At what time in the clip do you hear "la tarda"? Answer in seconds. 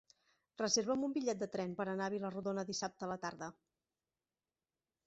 3.13-3.53